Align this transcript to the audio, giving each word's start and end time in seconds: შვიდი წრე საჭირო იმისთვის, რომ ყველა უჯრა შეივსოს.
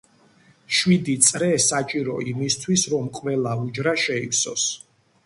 შვიდი 0.77 1.13
წრე 1.27 1.49
საჭირო 1.65 2.15
იმისთვის, 2.31 2.87
რომ 2.95 3.13
ყველა 3.19 3.53
უჯრა 3.67 3.95
შეივსოს. 4.05 4.65